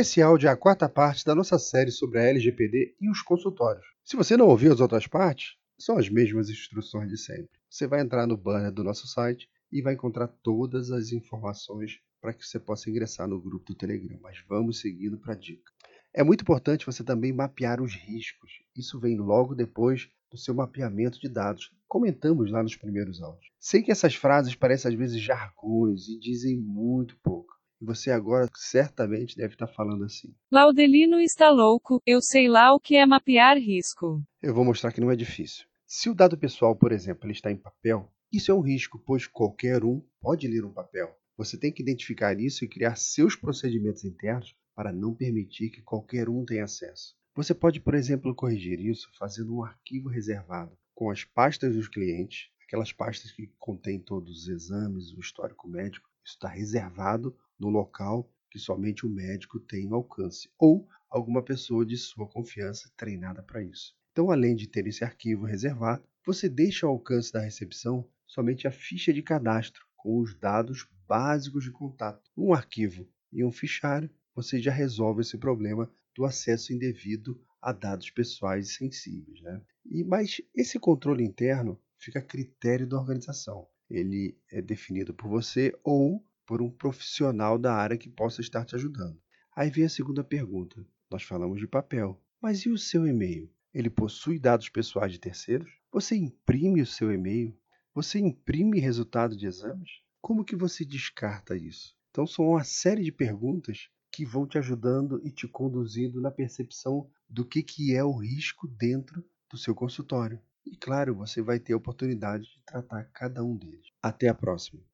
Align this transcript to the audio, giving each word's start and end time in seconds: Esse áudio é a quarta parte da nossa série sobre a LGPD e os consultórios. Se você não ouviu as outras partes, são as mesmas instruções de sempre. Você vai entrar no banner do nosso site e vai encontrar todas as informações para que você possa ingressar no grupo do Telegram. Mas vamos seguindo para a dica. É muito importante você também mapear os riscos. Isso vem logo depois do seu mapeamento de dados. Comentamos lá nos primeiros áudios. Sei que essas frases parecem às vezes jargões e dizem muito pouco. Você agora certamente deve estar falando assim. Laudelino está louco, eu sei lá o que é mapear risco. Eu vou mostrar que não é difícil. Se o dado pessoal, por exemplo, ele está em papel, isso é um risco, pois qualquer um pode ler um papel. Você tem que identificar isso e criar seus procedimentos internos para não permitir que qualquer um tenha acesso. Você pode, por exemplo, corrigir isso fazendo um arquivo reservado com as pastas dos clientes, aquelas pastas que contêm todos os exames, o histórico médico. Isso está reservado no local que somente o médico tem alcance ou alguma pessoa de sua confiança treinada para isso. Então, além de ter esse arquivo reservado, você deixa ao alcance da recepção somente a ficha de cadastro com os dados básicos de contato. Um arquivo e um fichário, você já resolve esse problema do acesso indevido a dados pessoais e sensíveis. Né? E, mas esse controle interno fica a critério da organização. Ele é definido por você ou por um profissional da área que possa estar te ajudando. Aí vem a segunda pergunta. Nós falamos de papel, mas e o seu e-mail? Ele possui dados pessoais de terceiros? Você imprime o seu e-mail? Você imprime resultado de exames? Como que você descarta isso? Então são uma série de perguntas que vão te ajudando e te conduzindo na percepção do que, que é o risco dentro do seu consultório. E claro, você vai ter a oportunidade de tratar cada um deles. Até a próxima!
Esse 0.00 0.22
áudio 0.22 0.46
é 0.46 0.52
a 0.52 0.56
quarta 0.56 0.88
parte 0.88 1.24
da 1.24 1.34
nossa 1.34 1.58
série 1.58 1.90
sobre 1.90 2.20
a 2.20 2.22
LGPD 2.22 2.94
e 3.00 3.10
os 3.10 3.20
consultórios. 3.20 3.84
Se 4.04 4.14
você 4.14 4.36
não 4.36 4.46
ouviu 4.46 4.72
as 4.72 4.78
outras 4.78 5.08
partes, 5.08 5.56
são 5.76 5.98
as 5.98 6.08
mesmas 6.08 6.48
instruções 6.48 7.10
de 7.10 7.18
sempre. 7.18 7.58
Você 7.68 7.84
vai 7.84 8.00
entrar 8.00 8.24
no 8.24 8.36
banner 8.36 8.70
do 8.70 8.84
nosso 8.84 9.08
site 9.08 9.48
e 9.72 9.82
vai 9.82 9.94
encontrar 9.94 10.28
todas 10.28 10.92
as 10.92 11.10
informações 11.10 11.98
para 12.20 12.32
que 12.32 12.46
você 12.46 12.60
possa 12.60 12.88
ingressar 12.88 13.26
no 13.26 13.40
grupo 13.40 13.64
do 13.64 13.74
Telegram. 13.74 14.16
Mas 14.22 14.38
vamos 14.48 14.78
seguindo 14.80 15.18
para 15.18 15.32
a 15.32 15.36
dica. 15.36 15.72
É 16.14 16.22
muito 16.22 16.42
importante 16.42 16.86
você 16.86 17.02
também 17.02 17.32
mapear 17.32 17.82
os 17.82 17.96
riscos. 17.96 18.52
Isso 18.76 19.00
vem 19.00 19.18
logo 19.18 19.52
depois 19.52 20.08
do 20.30 20.38
seu 20.38 20.54
mapeamento 20.54 21.18
de 21.18 21.28
dados. 21.28 21.72
Comentamos 21.88 22.52
lá 22.52 22.62
nos 22.62 22.76
primeiros 22.76 23.20
áudios. 23.20 23.50
Sei 23.58 23.82
que 23.82 23.90
essas 23.90 24.14
frases 24.14 24.54
parecem 24.54 24.92
às 24.92 24.96
vezes 24.96 25.20
jargões 25.20 26.06
e 26.06 26.16
dizem 26.20 26.56
muito 26.56 27.18
pouco. 27.20 27.57
Você 27.80 28.10
agora 28.10 28.48
certamente 28.54 29.36
deve 29.36 29.54
estar 29.54 29.68
falando 29.68 30.04
assim. 30.04 30.34
Laudelino 30.50 31.20
está 31.20 31.48
louco, 31.50 32.02
eu 32.04 32.20
sei 32.20 32.48
lá 32.48 32.74
o 32.74 32.80
que 32.80 32.96
é 32.96 33.06
mapear 33.06 33.56
risco. 33.56 34.20
Eu 34.42 34.52
vou 34.52 34.64
mostrar 34.64 34.92
que 34.92 35.00
não 35.00 35.10
é 35.10 35.16
difícil. 35.16 35.64
Se 35.86 36.10
o 36.10 36.14
dado 36.14 36.36
pessoal, 36.36 36.74
por 36.74 36.92
exemplo, 36.92 37.24
ele 37.24 37.32
está 37.32 37.50
em 37.50 37.56
papel, 37.56 38.12
isso 38.32 38.50
é 38.50 38.54
um 38.54 38.60
risco, 38.60 38.98
pois 38.98 39.26
qualquer 39.26 39.84
um 39.84 40.02
pode 40.20 40.46
ler 40.48 40.64
um 40.64 40.72
papel. 40.72 41.16
Você 41.36 41.56
tem 41.56 41.72
que 41.72 41.82
identificar 41.82 42.38
isso 42.38 42.64
e 42.64 42.68
criar 42.68 42.96
seus 42.96 43.36
procedimentos 43.36 44.04
internos 44.04 44.54
para 44.74 44.92
não 44.92 45.14
permitir 45.14 45.70
que 45.70 45.80
qualquer 45.80 46.28
um 46.28 46.44
tenha 46.44 46.64
acesso. 46.64 47.16
Você 47.34 47.54
pode, 47.54 47.80
por 47.80 47.94
exemplo, 47.94 48.34
corrigir 48.34 48.80
isso 48.80 49.08
fazendo 49.16 49.56
um 49.56 49.64
arquivo 49.64 50.08
reservado 50.08 50.76
com 50.94 51.10
as 51.10 51.22
pastas 51.22 51.76
dos 51.76 51.86
clientes, 51.86 52.50
aquelas 52.68 52.92
pastas 52.92 53.32
que 53.32 53.50
contêm 53.58 53.98
todos 53.98 54.42
os 54.42 54.48
exames, 54.48 55.14
o 55.14 55.20
histórico 55.20 55.66
médico. 55.66 56.06
Isso 56.22 56.34
está 56.34 56.48
reservado 56.48 57.34
no 57.58 57.70
local 57.70 58.30
que 58.50 58.58
somente 58.58 59.06
o 59.06 59.08
médico 59.08 59.58
tem 59.58 59.90
alcance 59.90 60.50
ou 60.58 60.86
alguma 61.08 61.42
pessoa 61.42 61.84
de 61.86 61.96
sua 61.96 62.28
confiança 62.28 62.92
treinada 62.94 63.42
para 63.42 63.62
isso. 63.62 63.96
Então, 64.12 64.30
além 64.30 64.54
de 64.54 64.68
ter 64.68 64.86
esse 64.86 65.02
arquivo 65.02 65.46
reservado, 65.46 66.04
você 66.26 66.46
deixa 66.46 66.86
ao 66.86 66.92
alcance 66.92 67.32
da 67.32 67.40
recepção 67.40 68.06
somente 68.26 68.68
a 68.68 68.70
ficha 68.70 69.14
de 69.14 69.22
cadastro 69.22 69.86
com 69.96 70.18
os 70.18 70.34
dados 70.38 70.86
básicos 71.06 71.64
de 71.64 71.70
contato. 71.70 72.30
Um 72.36 72.52
arquivo 72.52 73.08
e 73.32 73.42
um 73.42 73.50
fichário, 73.50 74.10
você 74.34 74.60
já 74.60 74.70
resolve 74.70 75.22
esse 75.22 75.38
problema 75.38 75.90
do 76.14 76.26
acesso 76.26 76.74
indevido 76.74 77.40
a 77.62 77.72
dados 77.72 78.10
pessoais 78.10 78.68
e 78.68 78.74
sensíveis. 78.74 79.40
Né? 79.40 79.62
E, 79.86 80.04
mas 80.04 80.42
esse 80.54 80.78
controle 80.78 81.24
interno 81.24 81.80
fica 81.98 82.20
a 82.20 82.22
critério 82.22 82.86
da 82.86 82.98
organização. 82.98 83.66
Ele 83.90 84.38
é 84.50 84.62
definido 84.62 85.12
por 85.12 85.28
você 85.28 85.72
ou 85.82 86.24
por 86.46 86.62
um 86.62 86.70
profissional 86.70 87.58
da 87.58 87.74
área 87.74 87.98
que 87.98 88.08
possa 88.08 88.40
estar 88.40 88.64
te 88.64 88.74
ajudando. 88.74 89.20
Aí 89.54 89.70
vem 89.70 89.84
a 89.84 89.88
segunda 89.88 90.22
pergunta. 90.22 90.86
Nós 91.10 91.22
falamos 91.22 91.58
de 91.58 91.66
papel, 91.66 92.22
mas 92.40 92.60
e 92.60 92.68
o 92.68 92.78
seu 92.78 93.06
e-mail? 93.06 93.50
Ele 93.74 93.90
possui 93.90 94.38
dados 94.38 94.68
pessoais 94.68 95.12
de 95.12 95.18
terceiros? 95.18 95.70
Você 95.92 96.16
imprime 96.16 96.80
o 96.80 96.86
seu 96.86 97.12
e-mail? 97.12 97.56
Você 97.94 98.18
imprime 98.18 98.78
resultado 98.78 99.36
de 99.36 99.46
exames? 99.46 100.00
Como 100.20 100.44
que 100.44 100.56
você 100.56 100.84
descarta 100.84 101.56
isso? 101.56 101.96
Então 102.10 102.26
são 102.26 102.48
uma 102.48 102.64
série 102.64 103.02
de 103.02 103.12
perguntas 103.12 103.88
que 104.10 104.24
vão 104.24 104.46
te 104.46 104.58
ajudando 104.58 105.20
e 105.24 105.30
te 105.30 105.46
conduzindo 105.46 106.20
na 106.20 106.30
percepção 106.30 107.10
do 107.28 107.44
que, 107.44 107.62
que 107.62 107.94
é 107.94 108.02
o 108.02 108.16
risco 108.16 108.66
dentro 108.66 109.24
do 109.50 109.56
seu 109.56 109.74
consultório. 109.74 110.40
E 110.72 110.76
claro, 110.76 111.14
você 111.14 111.42
vai 111.42 111.58
ter 111.58 111.72
a 111.72 111.76
oportunidade 111.76 112.44
de 112.44 112.60
tratar 112.64 113.04
cada 113.12 113.42
um 113.44 113.56
deles. 113.56 113.86
Até 114.02 114.28
a 114.28 114.34
próxima! 114.34 114.88